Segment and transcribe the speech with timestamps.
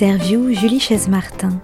[0.00, 1.60] Interview Julie Chaise-Martin.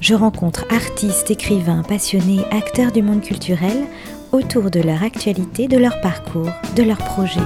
[0.00, 3.84] Je rencontre artistes, écrivains, passionnés, acteurs du monde culturel
[4.32, 7.40] autour de leur actualité, de leur parcours, de leurs projets.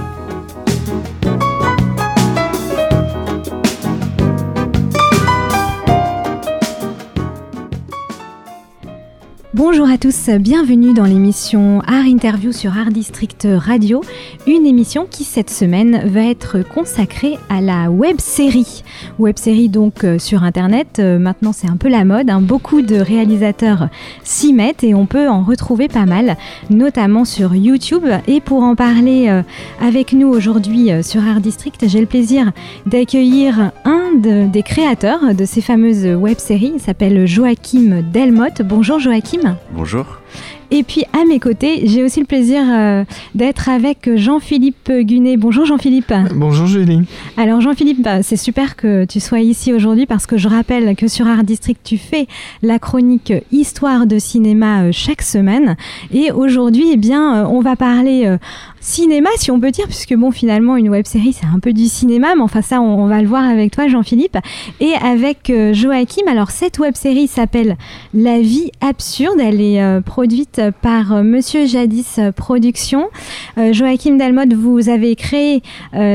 [9.57, 14.03] Bonjour à tous, bienvenue dans l'émission Art Interview sur Art District Radio,
[14.45, 18.83] une émission qui cette semaine va être consacrée à la web série.
[19.17, 22.39] Web série donc euh, sur internet, euh, maintenant c'est un peu la mode, hein.
[22.39, 23.89] beaucoup de réalisateurs
[24.23, 26.37] s'y mettent et on peut en retrouver pas mal,
[26.69, 28.05] notamment sur YouTube.
[28.27, 29.41] Et pour en parler euh,
[29.81, 32.51] avec nous aujourd'hui sur Art District, j'ai le plaisir
[32.85, 38.61] d'accueillir un des créateurs de ces fameuses web séries, il s'appelle Joachim Delmotte.
[38.61, 39.46] Bonjour Joachim.
[39.71, 40.21] Bonjour.
[40.69, 45.37] Et puis à mes côtés, j'ai aussi le plaisir euh, d'être avec Jean-Philippe Gunet.
[45.37, 46.13] Bonjour Jean-Philippe.
[46.35, 47.03] Bonjour Julie.
[47.37, 51.07] Alors Jean-Philippe, bah, c'est super que tu sois ici aujourd'hui parce que je rappelle que
[51.07, 52.27] sur Art District, tu fais
[52.61, 55.77] la chronique Histoire de cinéma euh, chaque semaine.
[56.13, 58.37] Et aujourd'hui, eh bien, euh, on va parler
[58.81, 61.85] cinéma, si on peut dire, puisque bon, finalement, une web série, c'est un peu du
[61.85, 64.37] cinéma, mais enfin, ça, on, va le voir avec toi, Jean-Philippe,
[64.79, 66.27] et avec Joachim.
[66.27, 67.77] Alors, cette web série s'appelle
[68.13, 69.39] La vie absurde.
[69.39, 70.01] Elle est euh,
[70.81, 73.09] par euh, Monsieur Jadis Productions.
[73.71, 75.61] Joachim Dalmode, vous avez créé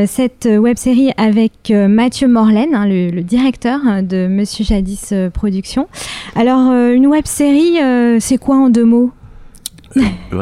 [0.06, 5.88] cette web série avec Mathieu Morlaine, hein, le, directeur de Monsieur Jadis Productions.
[6.36, 7.78] Alors, une web série,
[8.20, 9.12] c'est quoi en deux mots?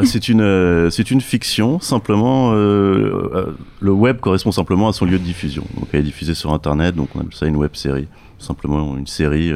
[0.04, 5.04] C'est une euh, c'est une fiction simplement euh, euh, le web correspond simplement à son
[5.04, 7.74] lieu de diffusion donc elle est diffusée sur internet donc on appelle ça une web
[7.74, 8.06] série
[8.38, 9.52] simplement une série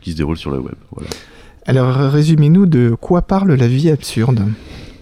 [0.00, 1.10] qui se déroule sur le web voilà.
[1.66, 4.42] Alors résumez-nous de quoi parle la vie absurde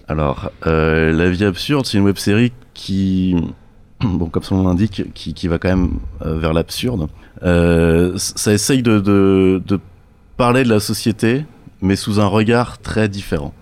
[0.07, 3.35] alors la vie absurde c'est une web série qui
[4.01, 7.07] bon comme son nom l'indique qui, qui, va quand même vers l'absurde
[7.41, 9.79] ça essaye de, de, de
[10.37, 11.45] parler de la société
[11.81, 13.53] mais sous un regard très différent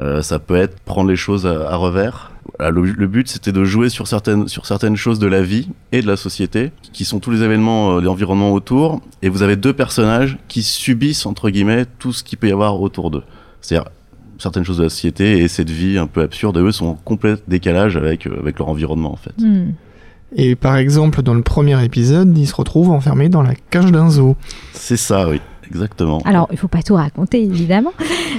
[0.00, 2.32] euh, ça peut être prendre les choses à, revers.
[2.70, 6.06] Le, but, c'était de jouer sur certaines, sur certaines choses de la vie et de
[6.06, 9.00] la société, qui sont tous les événements, euh, les environnements autour.
[9.22, 12.80] Et vous avez deux personnages qui subissent, entre guillemets, tout ce qu'il peut y avoir
[12.80, 13.22] autour d'eux.
[13.60, 13.88] C'est-à-dire
[14.38, 16.56] certaines choses de la société et cette vie un peu absurde.
[16.58, 19.34] Et eux sont en complet décalage avec, euh, avec leur environnement, en fait.
[19.38, 19.72] Hmm.
[20.36, 24.10] Et par exemple, dans le premier épisode, ils se retrouvent enfermés dans la cage d'un
[24.10, 24.36] zoo.
[24.72, 25.40] C'est ça, oui.
[25.70, 26.20] Exactement.
[26.24, 27.92] Alors, il ne faut pas tout raconter, évidemment.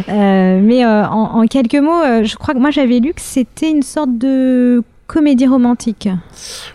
[0.09, 3.69] Euh, mais euh, en, quelques mots, euh, je crois que moi, j'avais lu que c'était
[3.69, 6.09] une sorte de comédie romantique.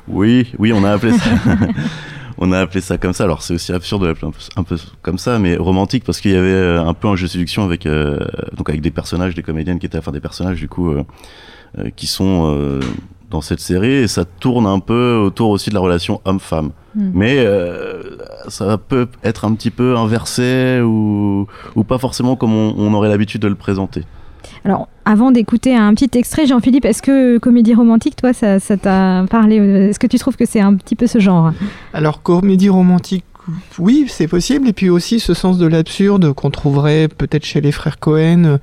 [0.08, 1.30] Oui, oui, on a appelé ça.
[2.38, 3.24] on a appelé ça comme ça.
[3.24, 6.36] Alors, c'est aussi absurde de l'appeler un peu, comme ça, mais romantique parce qu'il y
[6.36, 7.86] avait un peu un jeu de séduction avec,
[8.56, 10.94] donc avec des personnages, des comédiennes qui étaient, enfin des personnages du coup,
[11.96, 12.80] qui sont
[13.30, 16.70] dans cette série et ça tourne un peu autour aussi de la relation homme-femme.
[16.94, 17.10] Hmm.
[17.14, 17.44] Mais
[18.48, 23.42] ça peut être un petit peu inversé ou, ou pas forcément comme on, aurait l'habitude
[23.42, 24.02] de le présenter.
[24.64, 29.56] Alors, avant d'écouter un petit extrait, Jean-Philippe, est-ce que comédie romantique, toi, ça t'a parlé
[29.56, 31.52] Est-ce que tu trouves que c'est un petit peu ce genre?
[31.92, 33.24] Alors, comédie romantique,
[33.78, 34.68] oui, c'est possible.
[34.68, 38.58] Et puis aussi ce sens de l'absurde qu'on trouverait peut-être chez les frères Cohen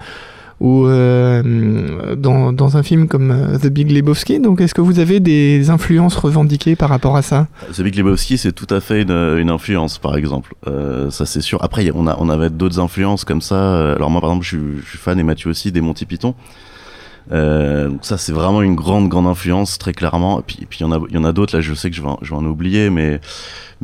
[0.63, 4.39] ou euh, dans, un film comme euh, The Big Lebowski.
[4.39, 7.47] Donc, est-ce que vous avez des influences revendiquées par rapport à ça?
[7.73, 10.55] The Big Lebowski, c'est tout à fait une, influence, par exemple.
[10.65, 11.61] Euh, ça, c'est sûr.
[11.61, 13.91] Après, on, avait d'autres influences comme ça.
[13.91, 14.57] Alors, moi, par exemple, je
[14.87, 16.33] suis, fan, et Mathieu aussi, des Monty Python.
[17.29, 20.39] Donc ça, c'est vraiment une grande, grande influence, très clairement.
[20.39, 21.57] Et puis, il y en a, d'autres.
[21.57, 23.19] Là, je sais que je vais, en, je vais oublier, mais,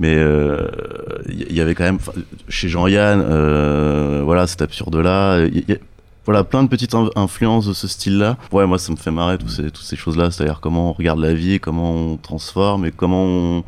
[0.01, 1.99] il y, avait quand même
[2.47, 5.45] chez Jean-Yann, euh, voilà, cet absurde-là
[6.29, 8.37] voilà, plein de petites influences de ce style-là.
[8.51, 11.19] Ouais, moi, ça me fait marrer toutes ces, toutes ces choses-là, c'est-à-dire comment on regarde
[11.19, 13.63] la vie, comment on transforme et comment on,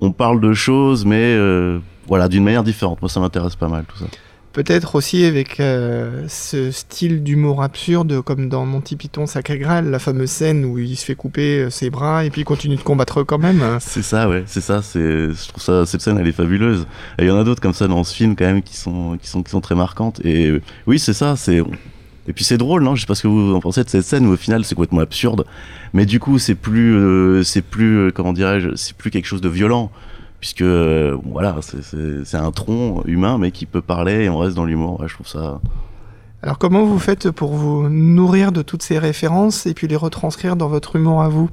[0.00, 3.00] on parle de choses, mais euh, voilà, d'une manière différente.
[3.00, 4.06] Moi, ça m'intéresse pas mal tout ça.
[4.52, 10.00] Peut-être aussi avec euh, ce style d'humour absurde, comme dans Monty Python Sacré Graal, la
[10.00, 12.82] fameuse scène où il se fait couper euh, ses bras et puis il continue de
[12.82, 13.78] combattre quand même.
[13.78, 14.82] C'est ça, ouais, c'est ça.
[14.82, 16.84] C'est, je trouve ça, cette scène, elle est fabuleuse.
[17.20, 19.16] Et il y en a d'autres comme ça dans ce film quand même qui sont,
[19.18, 20.20] qui sont, qui sont très marquantes.
[20.24, 21.36] Et oui, c'est ça.
[21.36, 21.62] C'est
[22.28, 24.04] et puis c'est drôle, non Je sais pas ce que vous en pensez de cette
[24.04, 25.44] scène où au final c'est complètement absurde,
[25.92, 29.90] mais du coup c'est plus, c'est plus, comment dirais-je, c'est plus quelque chose de violent
[30.42, 34.64] puisque euh, voilà, c'est un tronc humain, mais qui peut parler et on reste dans
[34.64, 35.00] l'humour.
[35.06, 35.60] je trouve ça.
[36.42, 40.56] Alors, comment vous faites pour vous nourrir de toutes ces références et puis les retranscrire
[40.56, 41.48] dans votre humour à vous?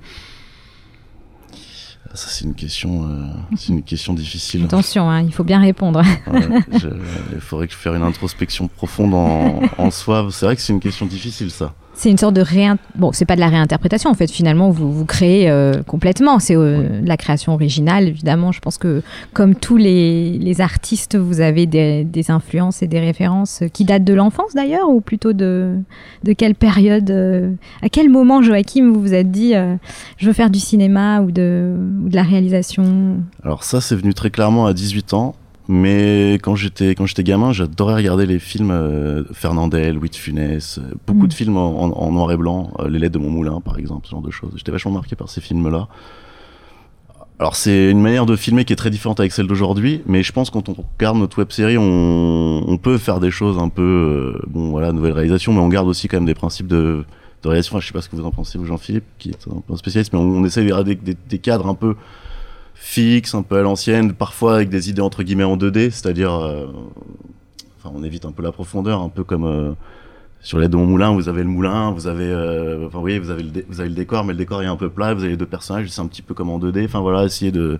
[2.13, 3.25] Ça c'est une question, euh,
[3.55, 4.65] c'est une question difficile.
[4.65, 6.01] Attention, hein, il faut bien répondre.
[6.73, 10.27] il faudrait que je fasse une introspection profonde en, en soi.
[10.31, 11.73] C'est vrai que c'est une question difficile, ça.
[11.99, 12.77] C'est une sorte de réin...
[12.95, 14.31] bon, c'est pas de la réinterprétation en fait.
[14.31, 16.39] Finalement, vous vous créez euh, complètement.
[16.39, 18.53] C'est euh, de la création originale, évidemment.
[18.53, 19.03] Je pense que
[19.33, 24.05] comme tous les, les artistes, vous avez des, des, influences et des références qui datent
[24.05, 25.75] de l'enfance d'ailleurs, ou plutôt de
[26.23, 27.51] de quelle période, euh,
[27.81, 29.53] à quel moment, Joachim, vous vous êtes dit,
[30.15, 31.75] je veux faire du cinéma ou de,
[32.05, 33.17] ou de la réalisation?
[33.43, 35.35] Alors ça, c'est venu très clairement à 18 ans.
[35.71, 40.79] Mais quand j'étais quand j'étais gamin, j'adorais regarder les films euh, Fernandel, Louis de Funès,
[40.79, 41.37] euh, beaucoup de mm.
[41.37, 44.23] films en, noir et blanc, euh, Les lettres de mon moulin par exemple, ce genre
[44.23, 44.49] de choses.
[44.55, 45.87] J'étais vachement marqué par ces films-là.
[47.37, 50.31] Alors c'est une manière de filmer qui est très différente avec celle d'aujourd'hui, mais je
[50.31, 53.69] pense que quand on regarde notre web série, on, on peut faire des choses un
[53.69, 57.05] peu bon voilà nouvelle réalisation, mais on garde aussi quand même des principes de
[57.43, 57.75] de réalisation.
[57.75, 59.73] Enfin, je sais pas ce que vous en pensez, vous Jean-Philippe, qui est un peu
[59.73, 61.95] un spécialiste, mais on, on essaie de garder des, des cadres un peu
[62.79, 66.67] fixe, un peu à l'ancienne, parfois avec des idées entre guillemets en 2D, c'est-à-dire, euh,
[67.77, 69.73] enfin, on évite un peu la profondeur, un peu comme euh,
[70.39, 73.31] sur les deux moulins, vous avez le moulin, vous avez, euh, enfin, vous voyez, vous
[73.31, 75.31] avez le, vous avez le décor, mais le décor est un peu plat, vous avez
[75.31, 77.79] les deux personnages, c'est un petit peu comme en 2D, enfin voilà, essayer de,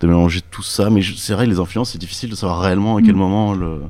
[0.00, 3.02] de mélanger tout ça, mais c'est vrai, les influences, c'est difficile de savoir réellement à
[3.02, 3.18] quel mm.
[3.18, 3.80] moment le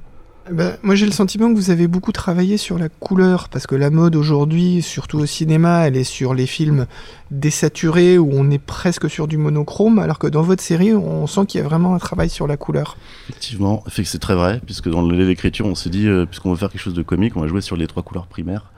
[0.52, 3.74] bah, moi j'ai le sentiment que vous avez beaucoup travaillé sur la couleur, parce que
[3.74, 6.86] la mode aujourd'hui, surtout au cinéma, elle est sur les films
[7.30, 11.46] désaturés où on est presque sur du monochrome, alors que dans votre série, on sent
[11.46, 12.96] qu'il y a vraiment un travail sur la couleur.
[13.28, 16.80] Effectivement, c'est très vrai, puisque dans l'écriture, on s'est dit, euh, puisqu'on veut faire quelque
[16.80, 18.72] chose de comique, on va jouer sur les trois couleurs primaires.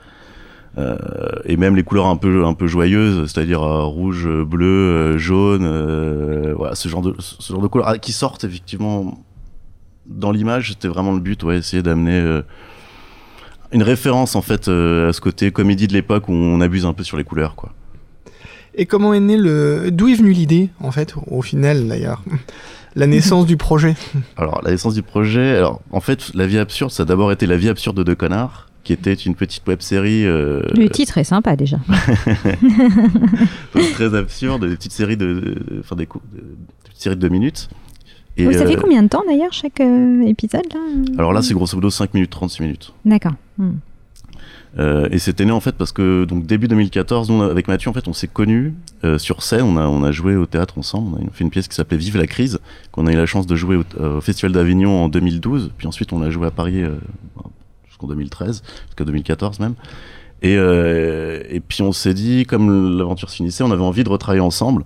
[0.77, 0.97] Euh,
[1.43, 5.67] et même les couleurs un peu un peu joyeuses, c'est-à-dire euh, rouge, bleu, jaune,
[6.53, 9.19] voilà, ce genre de ce genre de couleurs ah, qui sortent effectivement
[10.05, 12.41] dans l'image, c'était vraiment le but, ouais, essayer d'amener euh,
[13.71, 16.93] une référence en fait euh, à ce côté comédie de l'époque où on abuse un
[16.93, 17.71] peu sur les couleurs, quoi.
[18.73, 22.23] Et comment est né le, d'où est venue l'idée en fait, au final d'ailleurs,
[22.95, 23.95] la naissance du projet?
[24.37, 27.45] Alors la naissance du projet, alors en fait, la vie absurde, ça a d'abord été
[27.45, 30.25] la vie absurde de deux connards qui était une petite web série.
[30.25, 31.77] Euh, le titre est sympa déjà.
[33.93, 36.07] très absurde, des petites séries de, enfin des,
[36.95, 37.69] séries de deux minutes
[38.37, 40.79] ça fait euh, combien de temps d'ailleurs chaque euh, épisode là
[41.17, 42.93] Alors là, c'est grosso modo 5 minutes, 36 minutes.
[43.05, 43.33] D'accord.
[43.57, 43.73] Hmm.
[44.79, 47.93] Euh, et c'était né en fait parce que donc début 2014, nous avec Mathieu en
[47.93, 48.73] fait on s'est connus
[49.17, 51.67] sur scène, on a on a joué au théâtre ensemble, on a fait une pièce
[51.67, 52.57] qui s'appelait Vive la crise,
[52.93, 56.21] qu'on a eu la chance de jouer au, Festival d'Avignon en 2012, puis ensuite on
[56.21, 56.83] a joué à Paris
[57.89, 59.73] jusqu'en 2013, jusqu'à 2014 même.
[60.41, 64.85] Et, et puis on s'est dit comme l'aventure finissait, on avait envie de retravailler ensemble.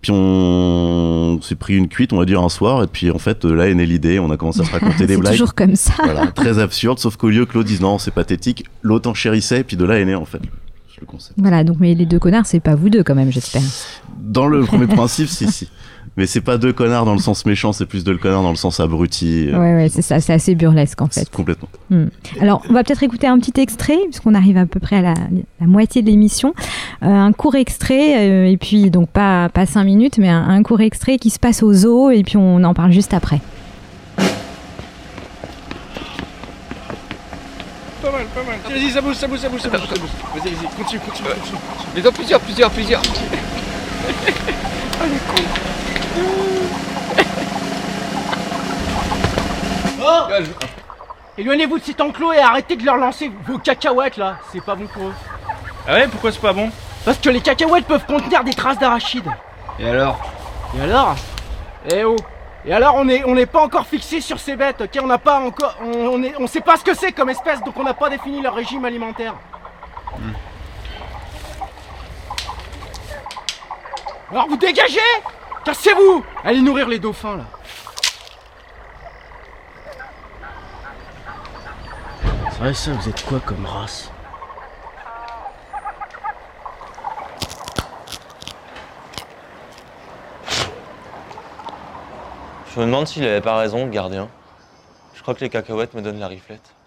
[0.00, 2.82] Puis on s'est pris une cuite, on va dire, un soir.
[2.84, 4.18] Et puis en fait, là est née l'idée.
[4.18, 5.32] On a commencé à se raconter des blagues.
[5.32, 5.94] toujours comme ça.
[6.02, 6.98] Voilà, très absurde.
[6.98, 9.60] Sauf qu'au lieu que l'autre dise non, c'est pathétique, l'autre en chérissait.
[9.60, 10.40] Et puis de là est né en fait
[11.00, 11.38] le concept.
[11.38, 13.62] Voilà, donc mais les deux connards, c'est pas vous deux quand même, j'espère.
[14.20, 15.68] Dans le premier principe, si, si.
[16.16, 18.56] Mais c'est pas deux connards dans le sens méchant, c'est plus deux connards dans le
[18.56, 19.50] sens abruti.
[19.52, 21.30] Ouais, ouais, c'est ça, c'est assez burlesque en fait.
[21.30, 21.68] Complètement.
[21.90, 22.06] Hmm.
[22.40, 25.14] Alors, on va peut-être écouter un petit extrait, puisqu'on arrive à peu près à la,
[25.60, 26.54] moitié de l'émission.
[27.04, 30.80] Euh, un court extrait, euh, et puis donc pas, pas cinq minutes, mais un, court
[30.80, 33.40] extrait qui se passe au zoo, et puis on en parle juste après.
[38.10, 38.58] Pas mal, pas mal.
[38.66, 39.80] Vas-y, ça bouge, ça bouge, ça bouge, ça bouge.
[40.34, 41.58] Vas-y, vas-y, continue, continue, continue.
[41.94, 43.02] Mais dans plusieurs, plusieurs, plusieurs.
[44.02, 45.42] oh, les cons.
[50.00, 50.28] Oh
[51.36, 54.86] Éloignez-vous de cet enclos et arrêtez de leur lancer vos cacahuètes là, c'est pas bon
[54.86, 55.14] pour eux.
[55.86, 56.70] Ah ouais, pourquoi c'est pas bon?
[57.04, 59.30] Parce que les cacahuètes peuvent contenir des traces d'arachides.
[59.78, 60.18] Et alors?
[60.78, 61.14] Et alors?
[61.92, 62.16] Eh oh
[62.68, 64.98] Et alors on est on n'est pas encore fixé sur ces bêtes, ok?
[65.02, 67.74] On n'a pas encore on, est, on sait pas ce que c'est comme espèce, donc
[67.78, 69.34] on n'a pas défini leur régime alimentaire.
[70.18, 70.32] Hmm.
[74.30, 74.98] Alors vous dégagez?
[75.64, 77.44] Cassez-vous Allez nourrir les dauphins là.
[82.50, 84.10] C'est vrai ça, vous êtes quoi comme race?
[92.78, 94.28] Je me demande s'il avait pas raison, le gardien.
[95.12, 96.77] Je crois que les cacahuètes me donnent la riflette.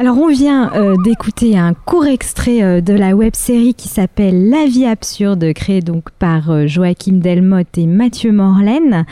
[0.00, 4.48] Alors on vient euh, d'écouter un court extrait euh, de la web série qui s'appelle
[4.48, 9.04] La vie absurde, créée donc par euh, Joachim Delmotte et Mathieu Morlaine.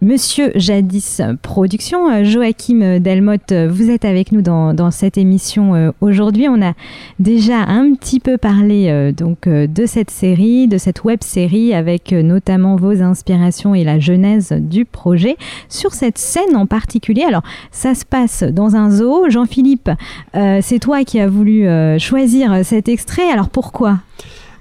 [0.00, 6.48] Monsieur Jadis Productions, Joachim Delmotte, vous êtes avec nous dans, dans cette émission aujourd'hui.
[6.48, 6.72] On a
[7.18, 12.76] déjà un petit peu parlé donc de cette série, de cette web série, avec notamment
[12.76, 15.36] vos inspirations et la genèse du projet.
[15.68, 17.42] Sur cette scène en particulier, alors
[17.72, 19.28] ça se passe dans un zoo.
[19.28, 19.89] Jean-Philippe
[20.34, 23.30] euh, c'est toi qui as voulu euh, choisir cet extrait.
[23.30, 23.98] Alors pourquoi?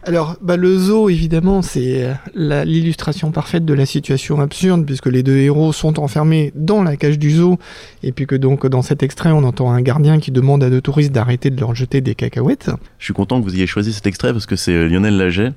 [0.03, 2.05] Alors, bah, le zoo, évidemment, c'est
[2.37, 6.95] euh, l'illustration parfaite de la situation absurde, puisque les deux héros sont enfermés dans la
[6.95, 7.59] cage du zoo,
[8.01, 10.79] et puis que donc dans cet extrait, on entend un gardien qui demande à deux
[10.79, 12.71] touristes d'arrêter de leur jeter des cacahuètes.
[12.97, 15.51] Je suis content que vous ayez choisi cet extrait parce que c'est Lionel Laget,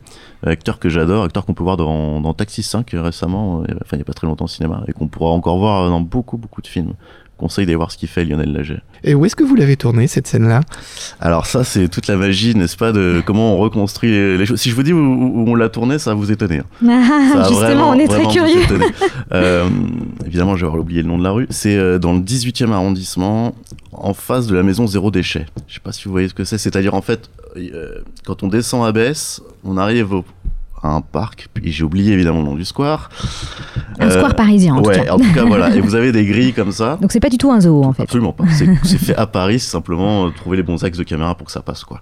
[0.44, 3.98] acteur que j'adore, acteur qu'on peut voir dans, dans Taxi 5 euh, récemment, enfin il
[3.98, 6.62] n'y a pas très longtemps au cinéma, et qu'on pourra encore voir dans beaucoup beaucoup
[6.62, 6.94] de films.
[7.42, 8.78] Conseil d'aller voir ce qu'il fait Lionel Laget.
[9.02, 10.60] Et où est-ce que vous l'avez tourné, cette scène-là?
[11.20, 14.60] Alors ça c'est toute la magie, n'est-ce pas, de comment on reconstruit les, choses.
[14.60, 16.60] Si je vous dis où, où on l'a tourné, ça va vous étonner.
[16.60, 16.64] hein.
[17.34, 18.60] Ah, justement, vraiment- on est très curieux.
[19.32, 19.66] Euh,
[20.26, 21.46] évidemment, je vais oublié le nom de la rue.
[21.48, 23.54] C'est euh, dans le 18e arrondissement,
[23.92, 25.46] en face de la maison Zéro Déchet.
[25.68, 26.58] Je sais pas si vous voyez ce que c'est.
[26.58, 30.24] C'est-à-dire, en fait, euh, quand on descend à Besse, on arrive au-
[30.82, 33.08] à un parc, puis j'ai oublié évidemment le nom du square.
[34.00, 35.14] Un Euh, square parisien, en tout ouais, cas.
[35.14, 35.70] en tout cas, voilà.
[35.76, 36.98] Et vous avez des grilles comme ça.
[37.00, 38.02] Donc c'est pas du tout un zoo, en fait.
[38.02, 38.44] Absolument pas.
[38.50, 41.52] C'est fait à Paris, c'est simplement euh, trouver les bons axes de caméra pour que
[41.52, 42.00] ça passe, quoi.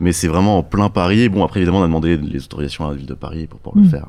[0.00, 1.22] Mais c'est vraiment en plein Paris.
[1.22, 3.60] Et bon, après, évidemment, on a demandé les autorisations à la ville de Paris pour
[3.60, 3.84] pouvoir Mm.
[3.84, 4.06] le faire.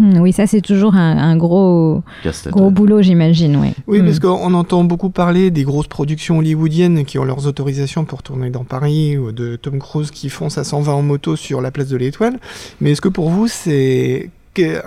[0.00, 2.02] Hmm, oui, ça c'est toujours un, un gros,
[2.46, 2.70] gros ouais.
[2.70, 3.56] boulot, j'imagine.
[3.56, 4.06] Oui, Oui, Hmm.
[4.06, 8.48] parce qu'on entend beaucoup parler des grosses productions hollywoodiennes qui ont leurs autorisations pour tourner
[8.48, 11.88] dans Paris, ou de Tom Cruise qui fonce à 120 en moto sur la place
[11.88, 12.38] de l'Étoile.
[12.80, 14.30] Mais est-ce que pour vous, c'est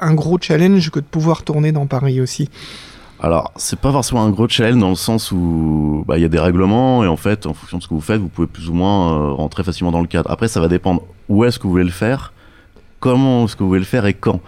[0.01, 2.50] un gros challenge que de pouvoir tourner dans Paris aussi?
[3.20, 6.29] Alors, c'est pas forcément un gros challenge dans le sens où bah, il y a
[6.29, 8.67] des règlements et en fait, en fonction de ce que vous faites, vous pouvez plus
[8.70, 10.29] ou moins euh, rentrer facilement dans le cadre.
[10.32, 12.34] Après, ça va dépendre où est-ce que vous voulez le faire,
[13.00, 14.41] comment est-ce que vous voulez le faire et quand.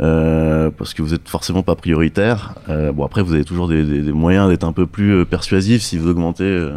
[0.00, 2.54] Euh, parce que vous êtes forcément pas prioritaire.
[2.68, 5.24] Euh, bon, après, vous avez toujours des, des- des moyens d'être un peu plus euh,
[5.24, 6.68] persuasif si vous augmentez.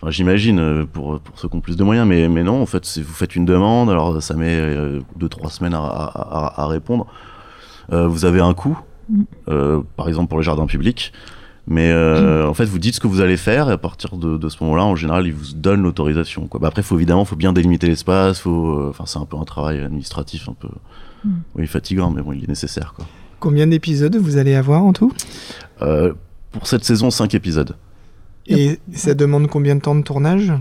[0.00, 2.84] Enfin, j'imagine pour, pour ceux qui ont plus de moyens, mais, mais non, en fait,
[2.84, 6.62] c'est- vous faites une demande, alors ça met euh, deux trois semaines à, à- à-
[6.62, 7.06] à répondre.
[7.90, 9.22] Vous avez un coût, Mm.
[9.96, 11.12] par exemple pour le jardin public.
[11.66, 14.36] Mais euh, en fait, vous dites ce que vous allez faire et à partir de,
[14.38, 16.48] de ce moment-là, en général, ils vous donnent l'autorisation.
[16.60, 18.40] Bah, après, faut évidemment, faut bien délimiter l'espace.
[18.40, 20.68] Faut, euh, c'est un peu un travail administratif un peu,
[21.24, 21.30] Mm.
[21.56, 22.92] oui, fatigant, mais bon, il est nécessaire.
[22.94, 23.06] Quoi.
[23.40, 25.12] Combien d'épisodes vous allez avoir en tout?
[25.82, 26.12] Euh,
[26.52, 27.76] pour cette saison, 5 épisodes.
[28.46, 30.52] Et ça demande combien de temps de tournage?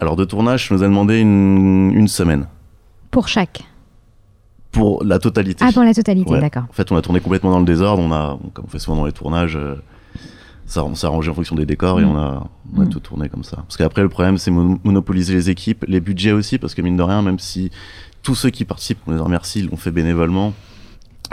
[0.00, 2.46] Alors de tournage, ça nous a demandé une, une semaine
[3.10, 3.62] Pour chaque?
[4.70, 5.64] pour la totalité.
[5.66, 6.40] Ah, pour la totalité, Ouais.
[6.40, 6.64] d'accord.
[6.68, 8.02] En fait, on a tourné complètement dans le désordre.
[8.02, 9.76] On a, comme on fait souvent dans les tournages, euh,
[10.66, 12.08] ça, on s'est arrangé en fonction des décors et Mm.
[12.10, 12.46] on a,
[12.76, 12.88] on a Mm.
[12.90, 13.56] tout tourné comme ça.
[13.56, 16.96] Parce qu'après, le problème, c'est mon- monopoliser les équipes, les budgets aussi, parce que mine
[16.98, 17.70] de rien, même si
[18.22, 20.52] tous ceux qui participent, on les en remercie, ils l'ont fait bénévolement,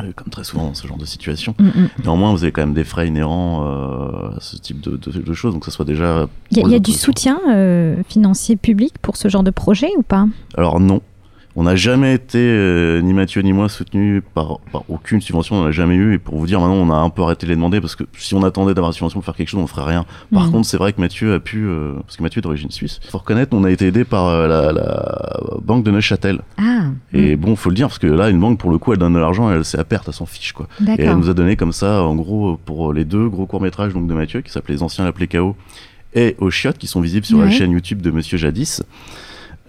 [0.02, 1.56] euh, comme très souvent dans ce genre de situation.
[1.60, 1.90] Mm, mm.
[2.04, 5.34] Néanmoins, vous avez quand même des frais inhérents euh, à ce type de, de- de
[5.34, 6.28] choses, donc ça soit déjà.
[6.52, 10.04] Il y a, y du soutien euh, financier public pour ce genre de projet ou
[10.04, 10.26] pas?
[10.58, 11.02] Alors non.
[11.58, 15.62] On n'a jamais été, euh, ni Mathieu ni moi, soutenus par, par aucune subvention, on
[15.62, 16.14] n'en a jamais eu.
[16.16, 18.04] Et pour vous dire, maintenant, on a un peu arrêté de les demander parce que
[18.18, 20.06] si on attendait d'avoir une subvention pour faire quelque chose, on ferait rien.
[20.34, 20.52] Par Mhm.
[20.52, 23.20] contre, c'est vrai que Mathieu a pu, euh, parce que Mathieu est d'origine suisse, faut
[23.20, 26.42] reconnaître, on a été aidé par euh, la, la banque de Neuchâtel.
[26.58, 29.00] Ah, Et bon, faut le dire, parce que là, une banque, pour le coup, elle
[29.00, 30.68] donne de l'argent, elle c'est à perte, elle s'en fiche, quoi.
[30.98, 34.08] Et elle nous a donné comme ça, en gros, pour les deux gros courts-métrages donc,
[34.08, 35.56] de Mathieu, qui s'appelaient Les Anciens l'appelaient KO
[36.14, 38.82] et Aux Chiottes, qui sont visibles sur la chaîne YouTube de Monsieur Jadis,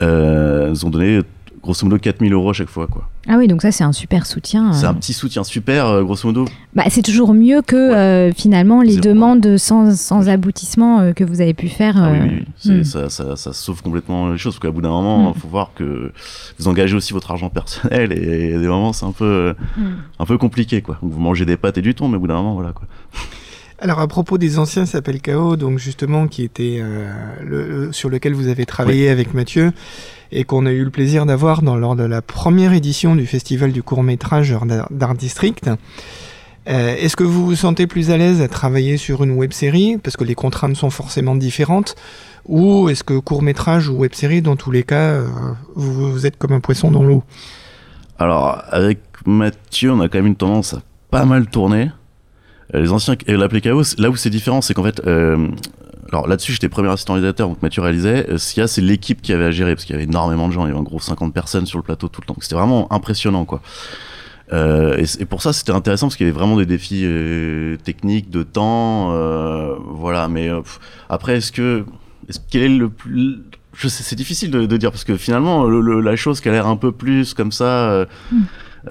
[0.02, 1.20] euh, nous ont donné
[1.66, 3.08] grosso modo 4000 euros à chaque fois, quoi.
[3.28, 4.72] Ah oui, donc ça c'est un super soutien.
[4.72, 4.90] C'est euh.
[4.90, 6.46] un petit soutien super, euh, grosso modo.
[6.74, 11.40] Bah, c'est toujours mieux que euh, finalement les demandes sans, sans aboutissement euh, que vous
[11.40, 11.96] avez pu faire.
[11.98, 12.44] Ah oui, oui, oui.
[12.56, 12.84] C'est- hmm.
[12.84, 15.40] Ça, ça, ça sauve complètement les choses, parce qu'à bout d'un moment, il Mm.
[15.40, 16.12] faut voir que
[16.58, 19.82] vous engagez aussi votre argent personnel, et à des moments, c'est un peu, euh, Mm.
[20.20, 20.96] un peu compliqué, quoi.
[21.02, 22.86] Donc, vous mangez des pâtes et du thon, mais au bout d'un moment, voilà, quoi.
[23.78, 28.32] Alors à propos des anciens, s'appelle KO, donc justement qui était euh, le, sur lequel
[28.32, 29.72] vous avez travaillé avec Mathieu
[30.32, 33.72] et qu'on a eu le plaisir d'avoir dans lors de la première édition du festival
[33.72, 35.70] du court métrage d'Art d'Art District.
[36.68, 39.98] Euh, Est-ce que vous vous sentez plus à l'aise à travailler sur une web série
[39.98, 41.96] parce que les contraintes sont forcément différentes
[42.46, 45.28] ou est-ce que court métrage ou web série dans tous les cas euh,
[45.74, 47.22] vous, vous êtes comme un poisson dans l'eau?
[48.18, 50.80] Alors, avec Mathieu, on a quand même une tendance à
[51.10, 51.90] pas mal tourner.
[52.74, 55.48] Euh, Les anciens, et KO, c'est- là où c'est différent, c'est qu'en fait, euh,
[56.12, 58.26] alors là-dessus, j'étais premier assistant réalisateur, donc Mathieu réalisait.
[58.30, 60.04] Euh, Ce qu'il y a, c'est l'équipe qui avait à gérer, parce qu'il y avait
[60.04, 62.26] énormément de gens, il y avait en gros 50 personnes sur le plateau tout le
[62.26, 62.36] temps.
[62.40, 63.60] C'était vraiment impressionnant, quoi.
[64.52, 68.30] Euh, et, pour ça, c'était intéressant parce qu'il y avait vraiment des défis euh, techniques,
[68.30, 70.28] de temps, euh, voilà.
[70.28, 70.60] Mais euh,
[71.08, 71.84] après, est-ce que,
[72.50, 73.38] quel est le plus,
[73.88, 76.76] c'est difficile de, dire parce que finalement, le- le- la chose qui a l'air un
[76.76, 78.06] peu plus comme ça, euh,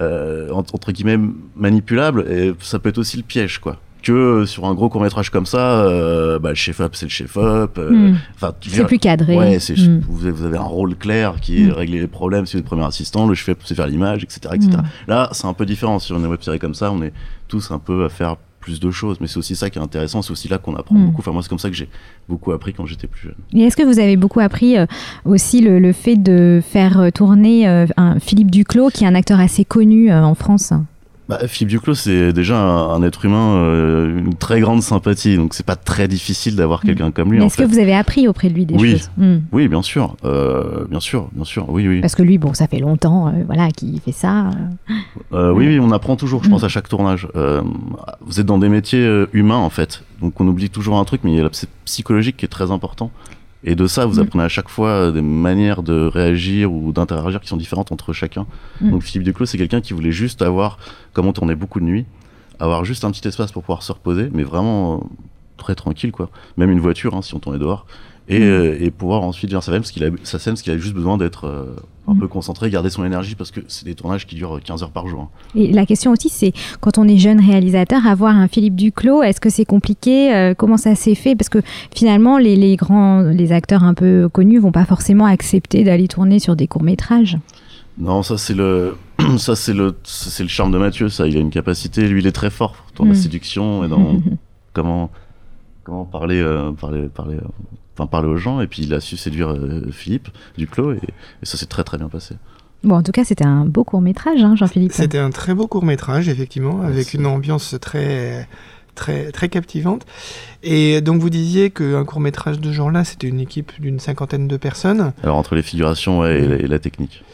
[0.00, 1.18] euh, entre, guillemets
[1.56, 3.76] manipulable, et ça peut être aussi le piège, quoi.
[4.02, 7.10] Que euh, sur un gros court métrage comme ça, euh, bah, le chef-op, c'est le
[7.10, 7.76] chef-op.
[7.78, 8.16] euh, Mm.
[8.36, 9.36] Enfin, tu veux C'est plus cadré.
[9.36, 10.02] Ouais, c'est, Mm.
[10.06, 11.72] vous, avez, vous avez un rôle clair qui est Mm.
[11.72, 14.40] régler les problèmes si vous êtes premier assistant, le chef c'est faire l'image, etc.
[14.54, 14.70] etc.
[15.08, 15.98] Là, c'est un peu différent.
[15.98, 17.12] Sur une web série comme ça, on est
[17.48, 19.18] tous un peu à faire plus de choses.
[19.20, 21.06] Mais c'est aussi ça qui est intéressant, c'est aussi là qu'on apprend Mm.
[21.06, 21.20] beaucoup.
[21.20, 21.88] Enfin, moi, c'est comme ça que j'ai
[22.28, 23.34] beaucoup appris quand j'étais plus jeune.
[23.54, 24.86] Et est-ce que vous avez beaucoup appris euh,
[25.24, 29.14] aussi le, le fait de faire euh, tourner euh, un Philippe Duclos, qui est un
[29.14, 30.72] acteur assez connu euh, en France?
[31.28, 35.54] Bah, Philippe Duclos, c'est déjà un, un être humain, euh, une très grande sympathie, donc
[35.54, 37.42] c'est pas très difficile d'avoir quelqu'un comme lui.
[37.42, 38.92] Est-ce que vous avez appris auprès de lui des Oui.
[38.92, 39.38] choses Hmm.
[39.50, 42.00] Oui, bien sûr, euh, bien sûr, bien sûr, oui, oui.
[42.00, 44.50] Parce que lui, bon, ça fait longtemps, euh, voilà, qu'il fait ça.
[45.32, 46.52] oui, oui, on apprend toujours, je Mm.
[46.52, 47.26] pense, à chaque tournage.
[48.20, 50.04] Vous êtes dans des métiers humains, en fait.
[50.20, 52.48] Donc on oublie toujours un truc, mais il y a la psy- psychologique qui est
[52.48, 53.10] très important.
[53.68, 54.22] Et de ça, vous Mm.
[54.22, 58.12] apprenez à chaque fois euh, des manières de réagir ou d'interagir qui sont différentes entre
[58.12, 58.46] chacun.
[58.80, 58.90] Mm.
[58.92, 60.78] Donc Philippe Duclos, c'est quelqu'un qui voulait juste avoir,
[61.12, 62.06] comme on tournait beaucoup de nuit,
[62.60, 64.98] avoir juste un petit espace pour pouvoir se reposer, mais vraiment euh,
[65.58, 66.30] très tranquille, quoi.
[66.56, 67.86] Même une voiture, hein, si on tournait dehors.
[68.28, 68.42] Et, Mm.
[68.42, 70.78] euh, et pouvoir ensuite faire sa scène, parce qu'il a, sa scène, parce qu'il a
[70.78, 71.76] juste besoin d'être euh,
[72.08, 72.18] un Mm.
[72.20, 75.06] peu concentré, garder son énergie, parce que c'est des tournages qui durent 15 heures par
[75.06, 75.20] jour.
[75.22, 75.28] hein.
[75.54, 79.40] Et la question aussi, c'est quand on est jeune réalisateur, avoir un Philippe Duclos, est-ce
[79.40, 81.36] que c'est compliqué Euh, Comment ça s'est fait?
[81.36, 81.60] Parce que
[81.94, 86.38] finalement, les, les grands, les acteurs un peu connus vont pas forcément accepter d'aller tourner
[86.40, 87.38] sur des courts métrages.
[87.98, 88.96] Non, ça c'est le
[89.38, 91.26] ça c'est le c'est le charme de Mathieu, ça.
[91.28, 93.14] Il a une capacité, lui, il est très fort dans la Mm.
[93.14, 94.16] séduction et dans
[94.74, 95.10] comment
[95.86, 97.48] comment parler euh, parler parler euh,
[97.94, 98.60] enfin parler aux gens.
[98.60, 100.28] Et puis il a su séduire euh, Philippe
[100.58, 102.34] Duclos et, et ça s'est très très bien passé.
[102.82, 104.92] Bon, en tout cas, c'était un beau court métrage, hein, Jean-Philippe.
[104.92, 108.46] C'était un très beau court métrage, effectivement, avec une ambiance très,
[108.94, 110.04] très, très captivante.
[110.62, 114.46] Et donc vous disiez qu'un court métrage de ce genre-là, c'était une équipe d'une cinquantaine
[114.46, 115.12] de personnes.
[115.22, 117.24] Alors entre les figurations ouais, et, la, et la technique,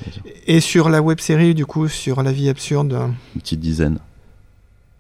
[0.47, 2.93] Et sur la web série, du coup, sur La vie absurde,
[3.35, 3.99] une petite dizaine.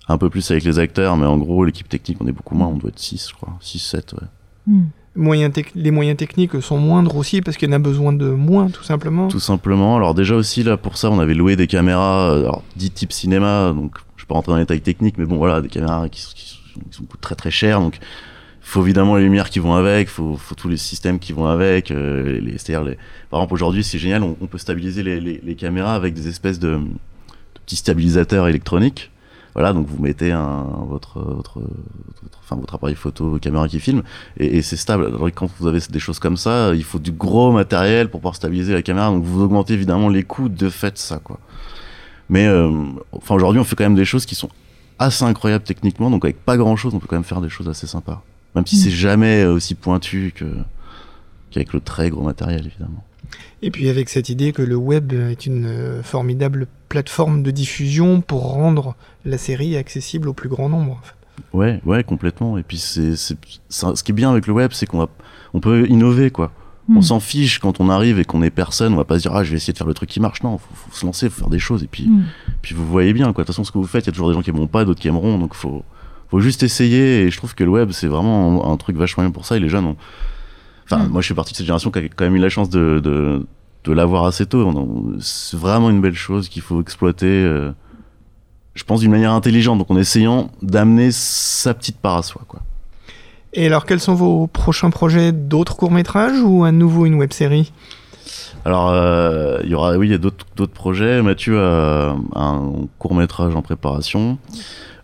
[0.09, 2.67] Un peu plus avec les acteurs, mais en gros l'équipe technique on est beaucoup moins,
[2.67, 4.27] on doit être 6 je crois, 6 7 ouais.
[4.67, 4.85] Hmm.
[5.17, 8.69] moyens les moyens techniques sont moindres aussi parce qu'il y en a besoin de moins,
[8.69, 9.29] tout simplement.
[9.29, 9.97] Tout simplement.
[9.97, 13.13] Alors déjà aussi là pour ça on avait loué des caméras, euh, alors dit type
[13.13, 16.09] cinéma, donc je vais pas rentrer dans les détails techniques, mais bon voilà des caméras
[16.09, 17.99] qui, sont- qui, sont- qui sont- coûtent très très cher, donc
[18.61, 21.91] faut évidemment les lumières qui vont avec, faut, faut tous les systèmes qui vont avec.
[21.91, 22.97] euh, les, c'est-à-dire les,
[23.31, 26.27] par exemple aujourd'hui c'est génial, on, on peut stabiliser les, les, les caméras avec des
[26.29, 26.81] espèces de, de
[27.67, 29.11] petits stabilisateurs électroniques.
[29.55, 34.03] Voilà, donc vous mettez un, votre, votre, votre- enfin, votre appareil photo, caméra qui filme,
[34.39, 35.07] et, et c'est stable.
[35.07, 38.35] Alors, quand vous avez des choses comme ça, il faut du gros matériel pour pouvoir
[38.37, 41.39] stabiliser la caméra, donc vous augmentez évidemment les coûts de fait ça, quoi.
[42.31, 42.71] Mais euh,
[43.13, 44.49] enfin aujourd'hui, on fait quand même des choses qui sont
[44.99, 47.69] assez incroyables techniquement, donc avec pas grand chose, on peut quand même faire des choses
[47.69, 48.23] assez sympas.
[48.55, 48.79] Même si Mm.
[48.79, 50.45] c'est jamais aussi pointu que
[51.51, 53.05] qu'avec le très gros matériel, évidemment.
[53.63, 58.21] Et puis avec cette idée que le web est une euh, formidable plateforme de diffusion
[58.21, 60.93] pour rendre la série accessible au plus grand nombre.
[60.93, 61.15] en fait.
[61.57, 62.59] Ouais, ouais, complètement.
[62.59, 63.37] Et puis c'est, c'est,
[63.69, 65.09] c'est- ce qui est bien avec le web, c'est qu'on va,
[65.55, 66.53] on peut innover, quoi.
[66.89, 66.97] Hmm.
[66.99, 68.93] On s'en fiche quand on arrive et qu'on est personne.
[68.93, 70.43] On va pas se dire ah je vais essayer de faire le truc qui marche.
[70.43, 71.85] Non, faut, faut se lancer, faut faire des choses.
[71.85, 72.25] Et puis, Hmm.
[72.61, 73.45] puis vous voyez bien, quoi.
[73.45, 74.67] De toute façon, ce que vous faites, il y a toujours des gens qui aimeront
[74.67, 75.39] pas, d'autres qui aimeront.
[75.39, 75.85] Donc faut,
[76.29, 77.23] faut juste essayer.
[77.23, 79.57] Et je trouve que le web, c'est vraiment un, un truc vachement bien pour ça.
[79.57, 79.97] Et les jeunes ont,
[80.85, 81.09] enfin, Mm.
[81.09, 83.01] moi, je suis partie de cette génération qui a quand même eu la chance de,
[83.03, 83.47] de,
[83.85, 84.69] de l'avoir assez tôt.
[85.21, 87.27] C'est vraiment une belle chose qu'il faut exploiter.
[87.27, 87.73] euh,
[88.75, 92.61] je pense d'une manière intelligente, donc en essayant d'amener sa petite part à soi, quoi.
[93.55, 95.31] Et alors, quels sont vos prochains projets?
[95.31, 97.71] D'autres courts-métrages ou à nouveau une web série
[98.65, 101.21] Alors, euh, il y aura, oui, il y a d'autres projets.
[101.23, 104.39] Mathieu a un court métrage en préparation.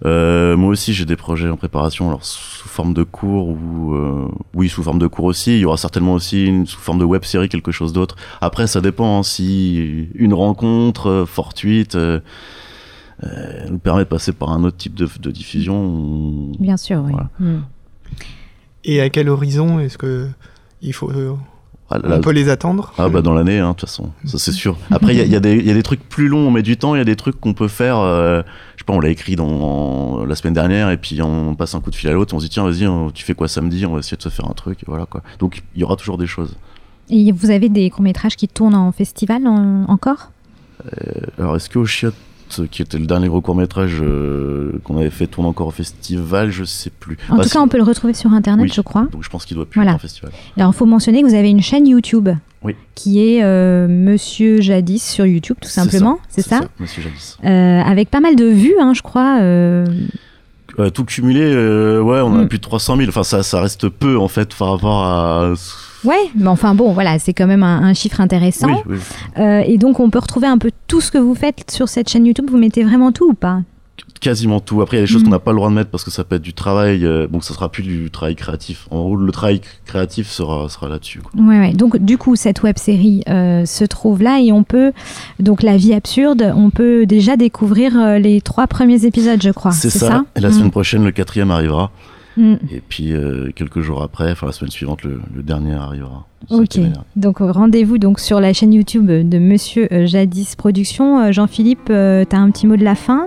[0.05, 4.29] Euh, moi aussi, j'ai des projets en préparation, alors sous forme de cours ou euh,
[4.55, 5.57] oui, sous forme de cours aussi.
[5.57, 8.14] Il y aura certainement aussi une sous forme de web série, quelque chose d'autre.
[8.40, 12.21] Après, ça dépend hein, si une rencontre euh, fortuite euh,
[13.25, 15.75] euh, nous permet de passer par un autre type de, de diffusion.
[15.75, 17.11] on- Bien sûr, oui.
[17.11, 17.29] Voilà.
[17.40, 17.62] Hmm.
[18.85, 20.29] Et à quel horizon est-ce que
[20.81, 21.11] il faut,
[21.92, 24.38] euh, Ah, on peut les attendre Ah bah dans l'année, hein, de toute façon, ça
[24.38, 24.77] c'est sûr.
[24.90, 26.62] Après, il y y a des- il y a des trucs plus longs, on met
[26.62, 28.42] du temps, il y a des trucs qu'on peut faire, euh,
[28.77, 31.81] je sais pas, on l'a écrit dans, la semaine dernière, et puis on passe un
[31.81, 33.92] coup de fil à l'autre, on se dit tiens, vas-y, tu fais quoi samedi, on
[33.94, 35.22] va essayer de se faire un truc, et voilà quoi.
[35.38, 36.57] Donc il y aura toujours des choses.
[37.11, 40.31] Et vous avez des courts-métrages qui tournent en festival en- encore?
[41.38, 42.14] Alors est-ce que au Chiotte,
[42.70, 46.64] qui était le dernier gros court-métrage euh, qu'on avait fait, tourne encore au festival, je
[46.64, 47.16] sais plus.
[47.30, 48.72] En Bah, tout cas, on peut le retrouver sur Internet, Oui.
[48.74, 49.06] je crois.
[49.12, 49.92] Donc je pense qu'il doit plus Voilà.
[49.92, 50.30] être en festival.
[50.56, 52.28] Alors, il faut mentionner que vous avez une chaîne YouTube
[52.62, 52.74] Oui.
[52.94, 56.18] qui est euh, Monsieur Jadis sur YouTube, tout simplement.
[56.28, 57.37] C'est ça, Monsieur Jadis.
[57.44, 59.38] Euh, Avec pas mal de vues, hein, je crois.
[60.94, 61.40] tout cumulé,
[62.00, 62.48] ouais, on a Mm.
[62.48, 63.08] plus de 300 000.
[63.08, 65.52] Enfin, ça, ça reste peu en fait par rapport à.
[66.04, 68.68] Ouais, mais enfin bon, voilà, c'est quand même un, un chiffre intéressant.
[68.87, 68.98] Oui, oui.
[69.38, 72.08] Euh, et donc, on peut retrouver un peu tout ce que vous faites sur cette
[72.08, 72.46] chaîne YouTube.
[72.50, 73.62] Vous mettez vraiment tout ou pas?
[74.20, 74.80] Quasiment tout.
[74.82, 76.11] Après, il y a des choses qu'on n'a pas le droit de mettre parce que
[76.11, 78.88] ça peut être du travail, euh, donc ça sera plus du travail créatif.
[78.90, 81.20] En gros, le travail créatif sera, sera là-dessus.
[81.37, 81.72] Ouais, ouais.
[81.72, 84.92] Donc, du coup, cette web série euh, se trouve là et on peut,
[85.38, 89.70] donc, La vie absurde, on peut déjà découvrir euh, les trois premiers épisodes, je crois.
[89.72, 90.24] C'est ça.
[90.37, 90.52] Et la Mm.
[90.52, 91.90] semaine prochaine, le quatrième arrivera.
[92.38, 92.55] Mm.
[92.70, 96.27] Et puis, euh, quelques jours après, enfin la semaine suivante, le, le dernier arrivera.
[96.51, 96.79] Ok.
[97.16, 101.20] Donc, rendez-vous donc sur la chaîne YouTube de Monsieur euh, Jadis Productions.
[101.20, 103.27] Euh, Jean-Philippe, euh, t'as un petit mot de la fin?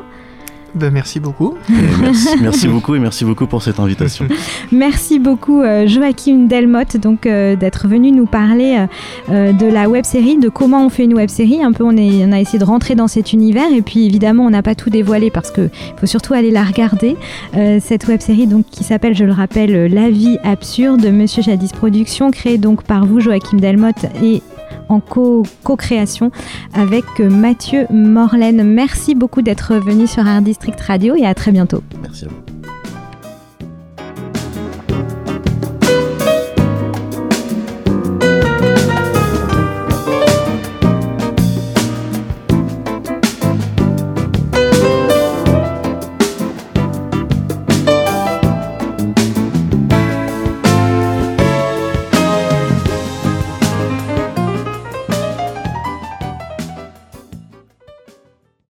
[0.73, 1.55] Ben, merci beaucoup.
[2.01, 4.25] Merci, merci beaucoup et merci beaucoup pour cette invitation.
[4.71, 8.85] Merci beaucoup euh, Joachim Delmotte donc euh, d'être venu nous parler
[9.29, 11.61] euh, de la web série, de comment on fait une web série.
[11.61, 14.45] Un peu on, est, on a essayé de rentrer dans cet univers et puis évidemment
[14.45, 17.17] on n'a pas tout dévoilé parce que faut surtout aller la regarder.
[17.55, 21.43] Euh, cette web série donc qui s'appelle, je le rappelle, La vie absurde de Monsieur
[21.43, 24.41] Jadis Productions, créée donc par vous Joachim Delmotte et
[24.91, 26.31] en co- co-création
[26.73, 28.63] avec euh, Mathieu Morlaine.
[28.63, 31.81] Merci beaucoup d'être venu sur Art District Radio et à très bientôt.
[32.01, 32.50] Merci à.